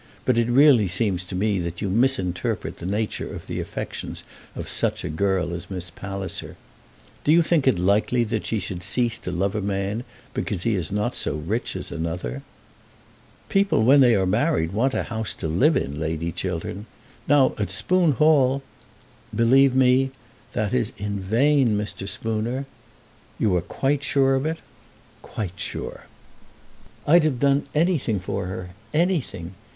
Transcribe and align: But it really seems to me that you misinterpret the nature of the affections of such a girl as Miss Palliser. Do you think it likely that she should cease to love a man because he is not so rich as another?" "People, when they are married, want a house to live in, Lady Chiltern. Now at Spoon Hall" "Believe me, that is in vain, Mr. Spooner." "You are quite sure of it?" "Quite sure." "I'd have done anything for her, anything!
But 0.25 0.35
it 0.39 0.47
really 0.49 0.87
seems 0.87 1.23
to 1.25 1.35
me 1.35 1.59
that 1.59 1.79
you 1.79 1.87
misinterpret 1.87 2.77
the 2.77 2.87
nature 2.87 3.31
of 3.31 3.45
the 3.45 3.59
affections 3.59 4.23
of 4.55 4.67
such 4.67 5.03
a 5.05 5.09
girl 5.09 5.53
as 5.53 5.69
Miss 5.69 5.91
Palliser. 5.91 6.55
Do 7.23 7.31
you 7.31 7.43
think 7.43 7.67
it 7.67 7.77
likely 7.77 8.23
that 8.23 8.47
she 8.47 8.57
should 8.57 8.81
cease 8.81 9.19
to 9.19 9.31
love 9.31 9.53
a 9.53 9.61
man 9.61 10.03
because 10.33 10.63
he 10.63 10.73
is 10.73 10.91
not 10.91 11.13
so 11.15 11.35
rich 11.35 11.75
as 11.75 11.91
another?" 11.91 12.41
"People, 13.47 13.83
when 13.83 14.01
they 14.01 14.15
are 14.15 14.25
married, 14.25 14.71
want 14.71 14.95
a 14.95 15.03
house 15.03 15.35
to 15.35 15.47
live 15.47 15.77
in, 15.77 15.99
Lady 15.99 16.31
Chiltern. 16.31 16.87
Now 17.27 17.53
at 17.59 17.69
Spoon 17.69 18.13
Hall" 18.13 18.63
"Believe 19.41 19.75
me, 19.75 20.09
that 20.53 20.73
is 20.73 20.93
in 20.97 21.19
vain, 21.19 21.77
Mr. 21.77 22.09
Spooner." 22.09 22.65
"You 23.37 23.55
are 23.55 23.61
quite 23.61 24.01
sure 24.01 24.33
of 24.33 24.47
it?" 24.47 24.57
"Quite 25.21 25.59
sure." 25.59 26.05
"I'd 27.05 27.23
have 27.23 27.39
done 27.39 27.67
anything 27.75 28.19
for 28.19 28.47
her, 28.47 28.71
anything! 28.95 29.53